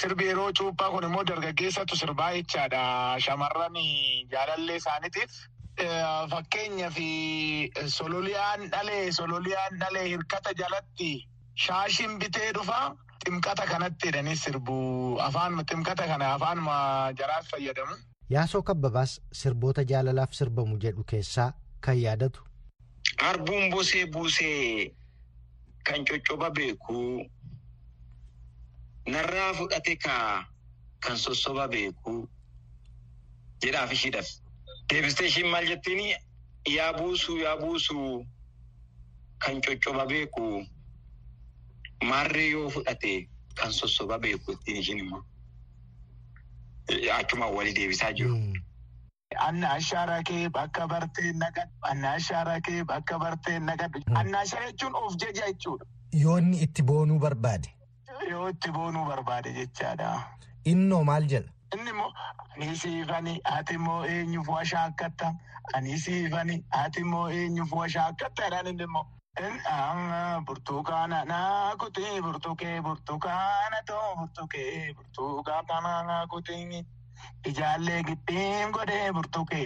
Sirbi 0.00 0.26
yeroo 0.26 0.52
cuuphaa 0.58 0.90
kun 0.90 1.04
immoo 1.04 1.24
dargaggeessatu 1.26 1.96
sirbaa 1.96 2.32
jechaadha. 2.36 2.82
Shamarran 3.26 3.76
jaalallee 4.32 4.76
isaaniitiif. 4.76 5.30
Fakkeenyaaf 6.30 6.96
sololiyaan 7.86 8.70
dhalee 8.72 9.12
sololiyaan 9.12 9.78
dhalee 9.80 10.08
hirkata 10.08 10.50
jalatti 10.58 11.10
shaashiin 11.66 12.18
bitee 12.18 12.52
dhufaa. 12.54 12.96
Ximqata 13.24 13.66
kanatti 13.66 14.06
jedhanii 14.08 14.36
sirbu 14.36 14.74
afaan 15.20 15.58
ximqata 15.70 16.06
kana 16.06 16.32
afaan 16.34 16.58
jaraas 17.18 17.46
fayyadamu. 17.50 17.94
Yaasoo 18.30 18.62
kabbabaas 18.62 19.20
sirboota 19.32 19.82
jaalalaaf 19.84 20.32
sirbamu 20.32 20.78
jedhu 20.84 21.04
keessaa 21.04 21.52
kan 21.80 21.98
yaadatu. 22.02 22.40
Harbuun 23.20 23.70
bosee 23.70 24.06
buusee 24.06 24.92
kan 25.84 26.04
coccoba 26.04 26.50
beeku 26.50 27.26
narraa 29.06 29.52
fudhate 29.54 29.96
kaa 29.96 30.44
kan 31.00 31.16
sossoba 31.18 31.68
beeku 31.68 32.28
jedhaaf 33.62 33.92
ishiidhaaf. 33.92 34.28
Deebistee 34.88 35.26
ishiin 35.26 35.48
maal 35.52 35.66
jettiin 35.66 36.16
yaa 36.76 36.92
buusuu 36.98 37.36
yaa 37.38 37.56
buusuu 37.56 38.26
kan 39.38 39.60
coccoba 39.66 40.06
beeku. 40.06 40.66
Maarree 42.04 42.50
yoo 42.50 42.70
fudhate 42.70 43.28
kan 43.54 43.72
sossoba 43.72 44.18
beeku 44.18 44.52
ittiin 44.52 44.76
ishiin 44.76 44.98
immoo. 44.98 45.22
Achuma 47.18 47.46
walii 47.46 47.74
deebisaa 47.74 48.12
jiru. 48.12 48.36
Anna 49.38 49.72
ashaaraa 49.78 50.22
kee 50.22 50.48
bakka 50.48 50.86
bartee 50.88 51.32
naqadhu. 51.32 51.70
Anna 51.90 52.12
ashaaraa 52.18 52.60
kee 52.60 52.82
bakka 52.84 53.18
bartee 53.18 53.58
naqadhu. 53.60 54.02
Anna 54.16 54.40
ashaaraa 54.40 54.70
jechuun 54.72 54.94
of 54.94 55.16
jaja 55.16 55.46
jechuudha. 55.52 55.86
Yoo 56.12 56.38
inni 56.38 56.58
itti 56.66 56.82
boonuu 56.82 57.18
barbaade. 57.20 57.68
Yoo 58.30 58.48
itti 58.48 58.70
boonuu 58.72 59.04
barbaade 59.06 59.52
jechaadha. 59.58 60.10
Innoo 60.64 61.04
maal 61.04 61.28
jedha? 61.34 61.52
Inni 61.76 61.90
immoo 61.90 62.10
ani 62.56 62.76
siifani 62.82 63.40
ati 63.44 63.74
immoo 63.74 64.02
eenyuuf 64.04 64.48
washaa 64.48 64.84
akkatta. 64.90 65.32
Ani 65.74 65.98
siifani 65.98 66.64
ati 66.82 67.00
immoo 67.06 67.28
eenyuuf 67.30 67.72
washaa 67.72 68.06
akkatta 68.10 68.42
jedhaan 68.50 68.66
inni 68.74 68.82
immoo. 68.90 69.06
Burtukaana 70.46 71.24
naa 71.24 71.76
kuti 71.76 72.02
burtukee 72.22 72.80
burtukaana 72.82 73.78
too 73.86 74.16
burtukee 74.18 74.92
burtukaana 74.94 76.02
naa 76.08 76.26
kuti 77.20 77.50
ijaallee 77.50 78.02
giddiin 78.02 78.70
godhee 78.72 79.12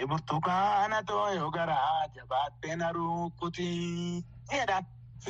burtukaana 0.06 1.02
too 1.02 1.28
yoo 1.34 1.50
garaa 1.50 2.06
jabaattee 2.14 2.76
na 2.76 2.92
rukkutii. 2.92 4.24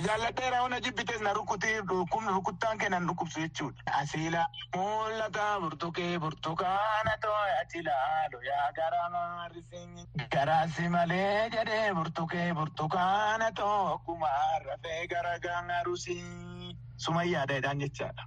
Jaalladheera 0.04 0.58
hona 0.60 0.80
jibbites 0.80 1.20
na 1.20 1.32
rukkutii 1.32 1.80
dhukkubni 1.88 2.28
rukkuttaan 2.34 2.78
kennan 2.78 3.06
dhukkubsu 3.06 3.40
jechuudha. 3.40 3.82
Asiila 3.98 4.46
mul'ata 4.74 5.60
burtukee 5.60 6.18
burtukaana 6.18 7.12
too 7.22 7.36
ati 7.60 7.82
laalu 7.82 8.40
yaa 8.48 8.72
garaa 8.78 9.08
maarisiin. 9.10 10.06
Garaasi 10.32 10.88
malee 10.88 11.48
jedhee 11.50 11.94
burtukee 11.94 12.52
burtukaana 12.54 13.52
too 13.52 13.94
akkuma 13.94 14.28
rafee 14.66 15.06
gara 15.06 15.38
gaangarusii. 15.38 16.76
Suma 16.96 17.22
yaadaadhaan 17.24 17.78
jechaadha. 17.80 18.26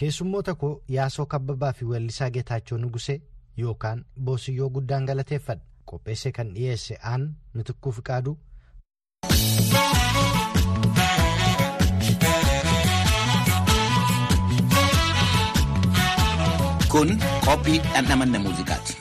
Keessummoota 0.00 0.52
koo 0.62 0.70
Yaasoo 0.96 1.26
Kabbabaa 1.34 1.70
fi 1.78 1.88
Weellisaa 1.92 2.28
Geetaachoo 2.36 2.78
Nugusee 2.82 3.16
yookaan 3.64 4.04
Boosiyyoo 4.28 4.70
guddaan 4.78 5.08
galateeffadha. 5.12 5.64
Qopheessee 5.92 6.32
kan 6.40 6.54
dhiyeesse 6.58 6.98
aan 7.12 7.26
Mitikkuu 7.60 7.92
Fiqaaduu. 8.00 8.38
Kun 16.92 17.08
qophii 17.46 17.78
dhandhamanna 17.92 18.38
muuziqaati. 18.44 18.94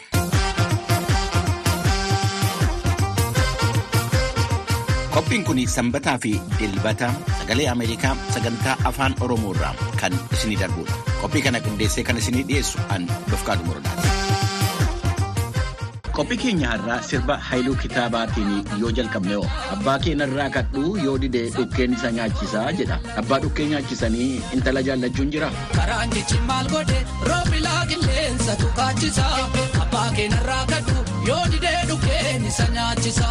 Qophiin 5.15 5.43
kun 5.47 5.59
sanbataa 5.75 6.17
fi 6.23 6.31
dilbata 6.59 7.09
sagalee 7.47 7.67
Ameerikaa 7.71 8.15
sagantaa 8.35 8.75
afaan 8.89 9.15
Oromoo 9.23 9.53
irraa 9.55 9.73
kan 10.01 10.11
isinii 10.35 10.57
darbudha. 10.59 10.93
Qophii 11.21 11.41
kana 11.45 11.59
qindeessee 11.63 12.03
kan 12.03 12.17
isinii 12.21 12.43
dhiyeessu 12.49 12.79
an 12.95 13.07
Dofqaadu 13.31 13.63
Morodaati. 13.63 14.07
Qophii 16.17 16.37
keenya 16.41 16.67
har'aa 16.73 16.97
sirba 17.09 17.37
Haayiluu 17.49 17.75
Kitaabaatiin 17.83 18.51
yoo 18.81 18.91
jalqabne 18.99 19.35
hoo 19.39 19.47
abbaa 19.75 19.97
keenarraa 20.05 20.49
kadhuu 20.57 20.95
yoo 21.05 21.15
didee 21.23 21.45
dhukkeen 21.57 21.93
isa 21.99 22.11
nyaachisaa 22.17 22.67
jedha. 22.81 22.99
Abbaa 23.23 23.39
dhukkee 23.45 23.67
nyaachisanii 23.73 24.29
intala 24.59 24.81
jaallachuun 24.89 25.31
jira. 25.35 25.51
Karaan 25.75 26.09
jechi 26.17 26.39
maal 26.51 26.67
godhe 26.75 26.99
roobilaa 27.31 27.81
qilleensa 27.93 28.55
tukaachisa. 28.63 29.25
Abbaa 29.85 30.07
keenarraa 30.19 30.63
kadhuu 30.73 31.03
yoo 31.31 31.43
didee 31.55 31.77
dhukkeen 31.93 32.45
isa 32.53 32.67
nyaachisa. 32.79 33.27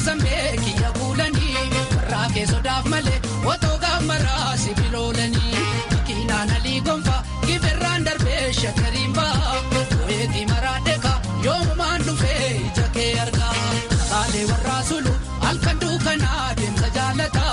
Keessan 0.00 0.18
beekiyya 0.22 0.90
kuulanii 0.98 1.54
warraa 1.94 2.28
keessodaaf 2.34 2.86
malee 2.92 3.18
otoo 3.52 3.76
gaammaraa 3.82 4.56
sibiloolanii 4.56 5.64
makiinaan 5.92 6.50
alii 6.56 6.80
gonfa 6.86 7.16
giberraan 7.46 8.04
darbee 8.06 8.52
shakkariin 8.60 9.12
ba'a 9.18 9.56
weetii 10.06 10.46
maraadheeka 10.52 11.12
yoomumaan 11.44 12.06
dhufee 12.06 12.48
ija 12.66 12.86
kee 12.96 13.10
argaa 13.24 13.54
kaalee 14.10 14.44
warraa 14.52 14.82
sulu 14.88 15.12
halkan 15.44 15.80
duukanaa 15.84 16.48
deemsa 16.60 16.88
jaallata 16.94 17.44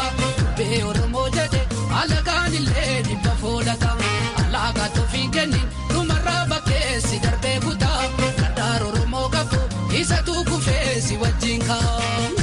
dhibba 3.08 3.36
foolata 3.42 3.92
allaaqa 4.46 4.89
toofiin 4.96 5.32
kennin 5.32 5.68
dhumarraa 5.94 6.46
bakkeessi 6.54 7.22
darbee 7.27 7.60
kutaa 7.68 8.01
gaddaar 8.42 8.84
oromoo 8.92 9.30
qabu 9.36 9.62
isa 10.01 10.18
tuukufeessi 10.25 11.18
wajjin 11.24 11.63
kaa. 11.68 12.37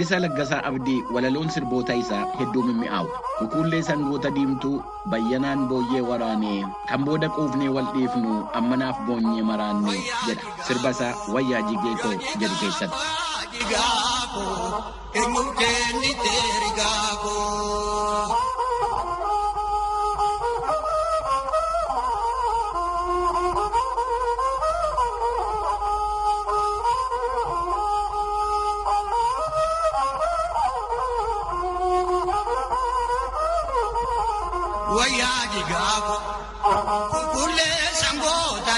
Wallisaa 0.00 0.20
Laggasaa 0.24 0.64
Abdii 0.68 1.02
walaloon 1.14 1.50
sirboota 1.54 1.94
isaa 2.02 2.20
hedduu 2.38 2.62
mimmi'aawu. 2.68 3.08
Kukuullee 3.38 3.80
sangoota 3.88 4.30
diimtuu 4.36 4.80
bayyanaan 5.14 5.66
booyyee 5.72 6.00
waraanee 6.10 6.64
kan 6.88 7.04
booda 7.08 7.28
quufnee 7.36 7.68
wal 7.76 7.90
dhiifnu 7.96 8.38
ammanaaf 8.60 9.04
boonyee 9.10 9.44
maraanne 9.50 9.98
jedha 10.26 10.56
sirba 10.70 10.94
isaa 10.96 11.12
wayyaa 11.36 11.62
jigee 11.68 11.94
koo 12.04 12.14
jedhu 12.40 12.56
keessatti. 12.62 13.04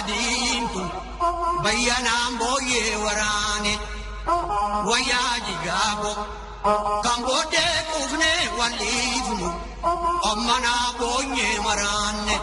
Diimtu 0.08 0.82
bayyanaan 1.64 2.32
booyyee 2.40 2.96
waraane 3.04 3.74
wayyaa 4.90 5.34
jigaako 5.46 6.12
kan 7.04 7.20
booddee 7.26 7.74
quufnee 7.92 8.40
wal'iifnu 8.58 9.48
ommanaa 10.30 10.86
boonyee 10.98 11.54
maraanne 11.66 12.36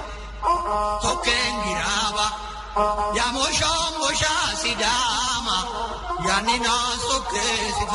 tokkeen 1.06 1.56
giraaba 1.66 2.28
yaa 3.18 3.32
mooshaa 3.38 3.86
mooshaa 4.00 4.48
sidaama 4.64 5.58
yaanni 6.28 6.58
naa 6.66 6.92
sokkee 7.08 7.58
si 7.80 7.86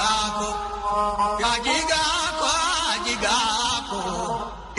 faanaa. 0.00 0.52
wayyaa 1.40 1.58
jigaako 1.66 2.50
yaa 2.52 2.96
jigaako 3.06 3.06
jigaako 3.06 4.00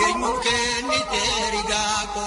eenyu 0.06 0.32
kennite 0.46 1.24
rigaako. 1.56 2.26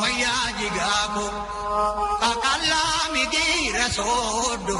wayyaa 0.00 0.46
jigaako 0.58 1.24
kakallaa 2.22 3.02
migiira 3.14 3.86
sooddo 3.96 4.78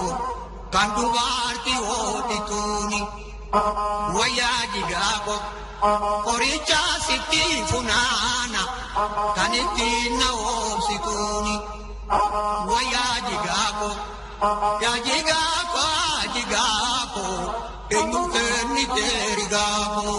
kan 0.75 0.88
dubartii 0.97 1.79
hootituuni 1.88 3.01
wayyaa 4.19 4.62
jigaako. 4.75 5.35
Qoricha 5.81 6.81
sitti 7.07 7.43
funaana 7.71 8.62
kan 9.37 9.53
ittiin 9.55 10.12
na 10.19 10.29
oobsituuni 10.33 11.57
wayyaa 12.71 13.17
jigaako 13.29 13.91
yaa 14.85 14.99
jigaako 15.07 15.85
jigaako 16.35 17.25
eenyu 17.97 18.23
kennite 18.35 19.07
rigaako. 19.39 20.17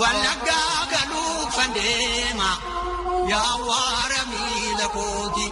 Wallaggaa 0.00 0.76
galuu 0.92 1.50
fandeema 1.56 2.50
yaa 3.32 3.54
waara 3.68 4.20
miila 4.30 4.88
kooti 4.96 5.46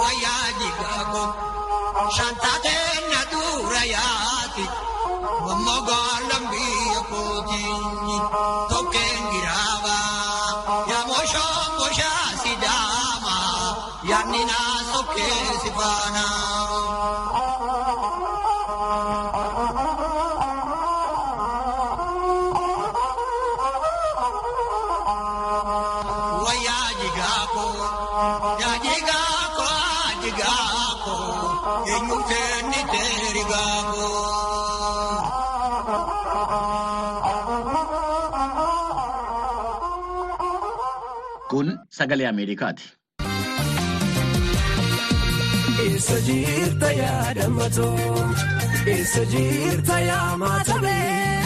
wayyaa 0.00 0.48
jigaako. 0.60 1.24
shantateen 2.16 3.02
na 3.12 3.20
dura 3.32 3.82
yaati 3.94 4.64
wammogoolon 5.46 6.44
biyya 6.52 7.00
kootiin 7.10 8.22
tokkeen 8.72 9.22
giraaba 9.32 9.96
yaa 10.90 11.04
moshoo 11.10 11.62
moshaa 11.78 12.26
sidaama 12.42 13.34
yaanni 14.10 14.42
naa 14.50 14.76
sokkee 14.92 15.42
si 15.62 15.70
faana. 15.78 16.24
Sagalee 41.98 42.26
Ameerikaati. 42.32 42.84
Eessa 45.84 46.16
jirta 46.26 46.90
yaadamatoo? 47.00 48.24
Eessa 48.94 49.22
jirta 49.32 49.98
yaamatamee? 50.00 51.42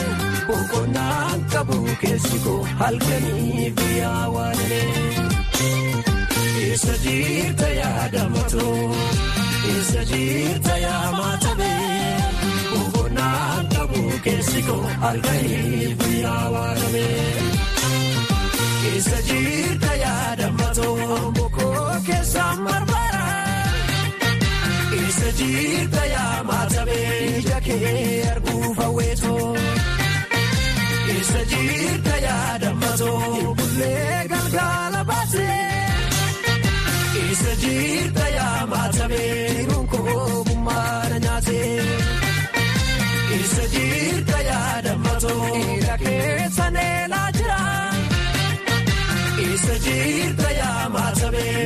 Boqonnaan 0.48 1.40
qabu 1.52 1.78
keessi 2.02 2.38
koo 2.44 2.60
halkanii 2.80 3.66
fi 3.80 3.90
awwaalee. 4.10 4.86
Eessa 6.64 6.94
jirta 7.04 7.68
yaadamatoo? 7.80 8.76
Eessa 9.72 10.04
jirta 10.12 10.76
yaamatamee? 10.84 12.16
Boqonnaan 12.72 13.68
qabu 13.76 14.02
keessi 14.28 14.62
koo 14.70 14.82
halkanii 15.06 15.94
fi 16.02 16.24
awwaalee. 16.36 17.62
Eessa 18.94 19.18
jirta 19.28 19.92
yaadamatoo? 20.05 21.33
Boqoo 21.38 22.00
keessaa 22.07 22.52
marmara. 22.66 23.24
Eessa 24.98 25.31
jirta 25.38 26.05
yaa 26.14 26.42
maatamee 26.50 27.38
ija 27.38 27.61
kee 27.66 28.31
arguuf 28.35 28.76
hawweetoo 28.85 29.48
jirta 31.52 32.16
yaadamatoo 32.26 33.55
bullee 33.59 34.28
galgala 34.33 35.00
baasee 35.05 35.61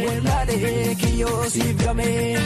walaalee 0.06 0.94
kiyyoo 1.02 1.42
siif 1.54 1.76
gamee. 1.84 2.38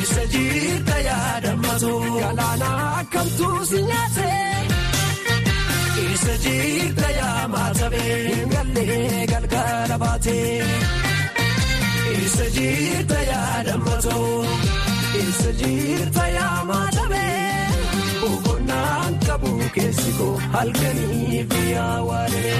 isa 0.00 0.24
jirta 0.32 0.96
yaadamatoo 1.08 2.00
galaana 2.22 2.68
akkamtuu 3.00 3.58
si 3.70 3.78
nyaate 3.88 4.28
isa 6.12 6.34
jirta 6.44 7.08
yaamatamee 7.18 8.46
gallee 8.52 9.26
galgala 9.32 9.96
baatee 10.02 10.62
isa 12.24 12.46
jirta 12.56 13.18
yaadamatoo 13.30 14.30
isa 15.24 15.50
jirta 15.62 16.24
yaamatamee 16.36 17.66
boqonnaan 18.20 19.12
qabu 19.26 19.52
keessi 19.78 20.10
koo 20.18 20.34
halkanii 20.56 21.44
fi 21.52 21.62
awwaalee 21.86 22.56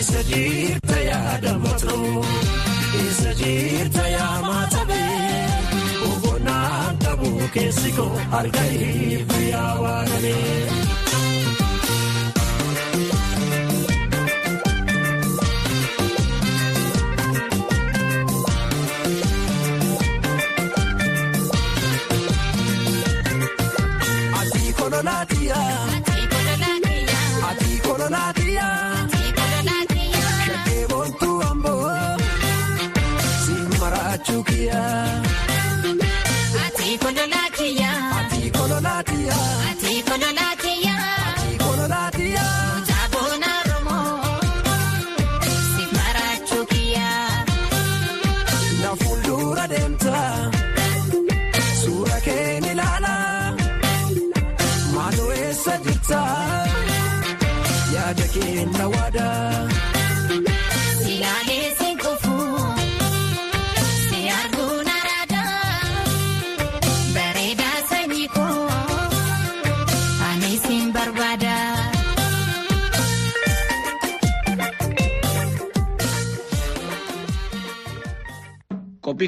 isa 0.00 0.20
jirta 0.30 0.98
yaadamatoo 1.08 2.24
isa 3.06 3.32
jirta 3.40 4.04
yaamatamee. 4.16 5.48
Boqonnaan 6.02 6.94
qabu 7.04 7.30
keessi 7.54 7.90
koo 7.98 8.12
fi 9.32 9.42
awwaalee. 9.64 10.58
Ati 24.40 24.72
kololaatiyaa. 24.78 25.86
Ati 27.50 27.80
kololaatiyaa. 27.86 28.80
Shakkee 28.90 28.99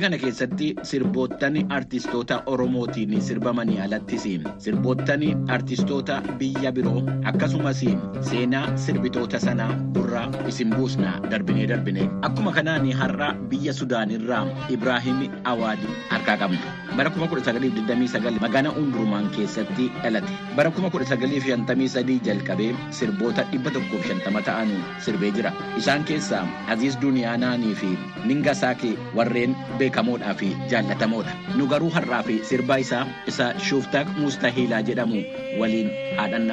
kana 0.03 0.19
keessatti 0.19 0.69
sirboottan 0.91 1.57
artistoota 1.77 2.43
Oromootiin 2.47 3.23
sirbamanii 3.23 3.79
alattis 3.81 4.25
sirboottan 4.59 5.23
artistoota 5.57 6.21
biyya 6.39 6.73
biroo 6.73 7.03
akkasumas 7.33 7.85
seenaa 8.31 8.77
sirbitoota 8.77 9.39
sanaa 9.39 9.73
gurraa 9.95 10.29
isin 10.49 10.75
buusna 10.77 11.19
darbinee 11.31 11.69
darbinee 11.69 12.09
akkuma 12.23 12.53
kanaan 12.53 12.93
har'a 12.93 13.35
biyya 13.49 13.73
Sudaanirraa 13.73 14.47
Ibraahim 14.69 15.29
Awaadi 15.45 15.87
harkaa 16.11 16.37
qabna. 16.37 16.82
Bara 16.97 17.09
1929 17.09 18.41
magaalaa 18.45 18.73
Umdurmaan 18.77 19.29
keessatti 19.37 19.87
dhalate. 20.03 20.33
Bara 20.57 20.71
1953 20.71 22.19
jalqabee 22.29 22.71
sirboota 22.99 23.45
150 23.53 24.43
ta'an 24.49 24.73
sirbee 25.01 25.33
jira. 25.39 25.53
Isaan 25.81 26.05
keessaa 26.05 26.45
Aziz 26.69 26.99
Duniyaanaanii 27.01 27.75
fi. 27.75 27.93
Ninga 28.29 28.55
Saakee 28.55 28.95
warreen 29.17 29.57
beekamoodhaa 29.79 30.35
fi. 30.35 30.53
Jaallatamoodha. 30.75 31.33
Nu 31.57 31.67
garuu 31.67 31.91
har'aa 31.91 32.23
fi. 32.29 32.41
Sirba 32.45 32.77
isaa 32.85 33.07
isa 33.27 33.53
Shuftaaq 33.69 34.13
Mustahiilaa 34.21 34.83
jedhamu 34.91 35.25
waliin 35.61 35.91
haadhan 36.21 36.47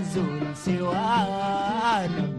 عزول 0.00 0.56
سوانا 0.56 2.29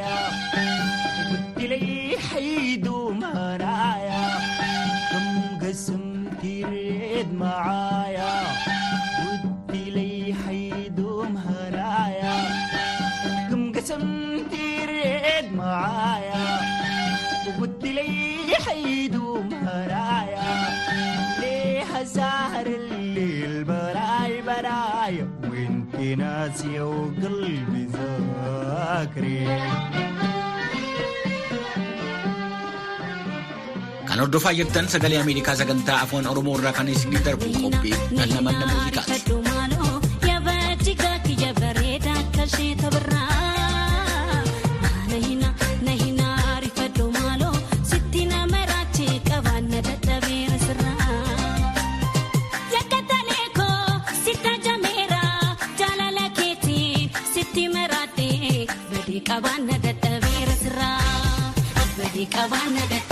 منايا 0.00 0.30
قلت 1.30 1.58
لي 1.70 2.16
حيدوا 2.32 3.12
منايا 3.12 4.38
كم 5.12 5.66
قسمت 5.66 6.44
ريد 6.44 7.34
معايا 7.34 8.32
قلت 9.20 9.76
لي 9.76 10.34
حيدوا 10.46 11.24
منايا 11.26 12.34
كم 13.50 13.72
قسمت 13.72 14.52
ريد 14.88 15.52
معايا 15.52 16.60
قلت 17.60 17.84
لي 17.84 18.38
حيدوا 18.66 19.42
منايا 19.42 20.50
ليه 21.40 22.04
سهر 22.04 22.66
الليل 22.66 23.64
براي 23.64 24.42
براي 24.42 25.24
وانت 25.50 25.96
ناسيه 26.18 26.82
وقلبي 26.82 27.88
Kan 34.08 34.18
hordofaa 34.18 34.52
jirtan 34.58 34.88
sagalee 34.88 35.20
Ameerikaa 35.22 35.54
sagantaa 35.60 36.00
afaan 36.06 36.26
Oromoo 36.32 36.56
irraa 36.58 36.72
kan 36.78 36.88
isinii 36.94 37.22
darbu 37.26 37.52
qophii 37.62 37.94
dhandhamanna 38.16 38.66
muuziqaati. 38.72 39.39
qaban 59.30 59.60
na 59.68 59.76
dadhabee 59.84 60.38
irra 60.42 60.56
sirraa. 60.62 60.98
Abbadii 61.82 62.26
qaban 62.34 62.68
na 62.74 62.82
dadhabee. 62.90 63.09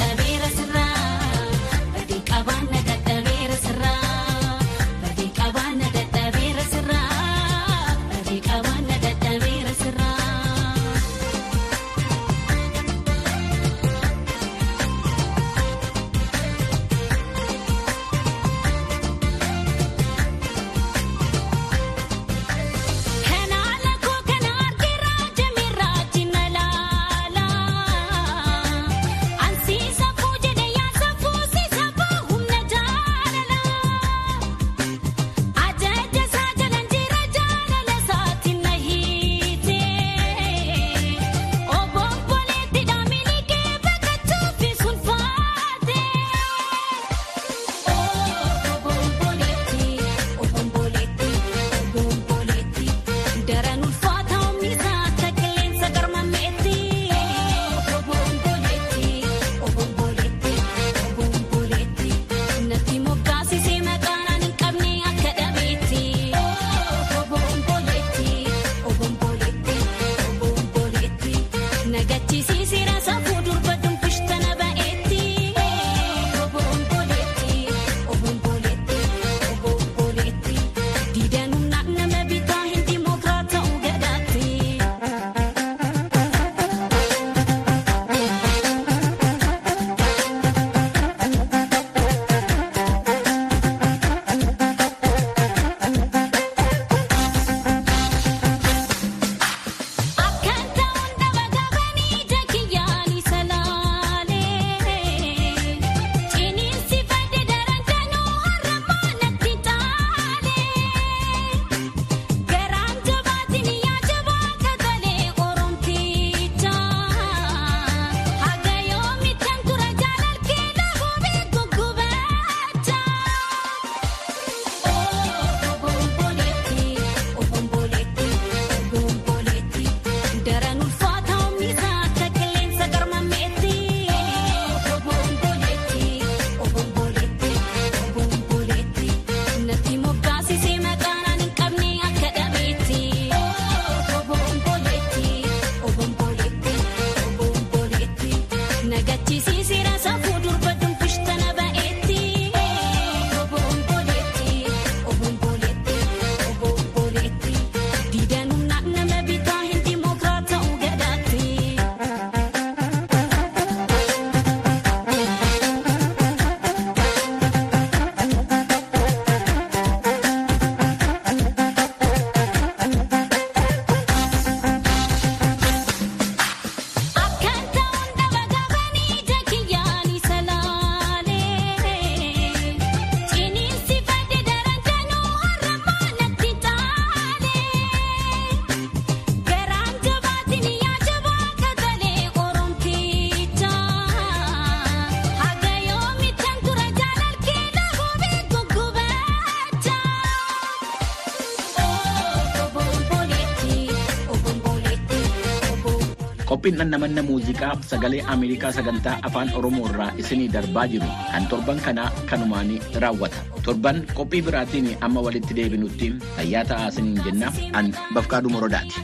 Qophiin 206.68 206.80
dhandhamanna 206.84 207.22
muuziqaa 207.24 207.80
sagalee 207.90 208.20
Ameerikaa 208.32 208.70
sagantaa 208.76 209.14
afaan 209.28 209.48
Oromoo 209.56 209.86
irraa 209.88 210.08
isinii 210.22 210.48
darbaa 210.52 210.84
jiru 210.92 211.08
kan 211.32 211.46
torban 211.48 211.80
kanaa 211.80 212.10
kanumaanii 212.28 212.76
raawwata. 213.04 213.40
Torban 213.64 214.02
qophii 214.18 214.42
biraatiin 214.48 214.90
amma 215.00 215.20
walitti 215.26 215.56
deebinutti 215.56 216.10
fayyaa 216.36 216.64
ta'aa 216.72 216.88
isiniin 216.92 217.24
jenna 217.24 217.48
an 217.72 217.88
bafqaaduu 218.14 218.52
morodaati. 218.52 219.00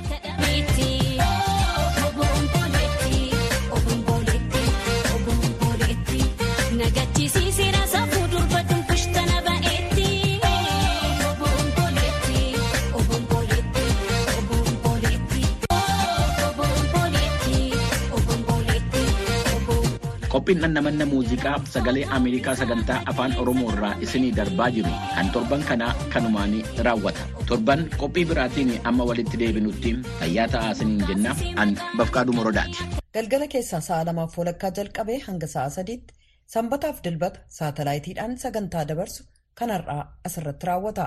Qophiin 20.45 20.61
dhandhamanna 20.63 21.05
muuziqaa 21.11 21.53
sagalee 21.75 22.05
Ameerikaa 22.17 22.55
sagantaa 22.61 22.97
afaan 23.11 23.33
Oromoo 23.43 23.69
irraa 23.75 23.93
isinii 24.07 24.33
darbaa 24.39 24.67
jiru 24.75 24.91
kan 25.15 25.31
torban 25.37 25.63
kanaa 25.69 25.93
kanumaanii 26.15 26.61
raawwata. 26.87 27.23
Torban 27.51 27.85
qophii 28.03 28.25
biraatiin 28.31 28.73
amma 28.91 29.05
walitti 29.11 29.37
deebinutti 29.43 29.93
fayyaa 30.19 30.49
ta'aa 30.55 30.73
isiniin 30.77 31.07
jenna 31.11 31.33
an 31.65 31.73
bafqaadhu 32.01 32.33
morodaati. 32.41 32.81
Galgala 33.17 33.47
keessaa 33.55 33.81
sa'a 33.89 34.05
lamaaf 34.11 34.37
walakkaa 34.43 34.71
jalqabee 34.81 35.19
hanga 35.29 35.47
sa'a 35.55 35.71
sadiitti 35.79 36.13
sanbataaf 36.57 37.01
dilbata 37.09 37.41
saatalaayitiidhaan 37.61 38.37
sagantaa 38.45 38.85
dabarsu 38.93 39.25
kan 39.63 39.71
har'aa 39.77 40.03
asirratti 40.31 40.67
raawwata. 40.73 41.07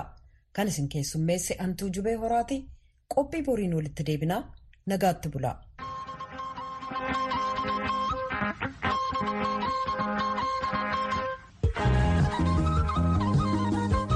Kan 0.56 0.68
isin 0.74 0.88
keessummeesse 0.96 1.56
hantuu 1.62 1.88
jubee 2.00 2.16
horaati 2.26 2.56
qophii 3.14 3.42
boriin 3.50 3.74
walitti 3.80 4.02
deebinaa 4.12 4.42
nagaatti 4.86 5.28
bulaa. 5.28 5.56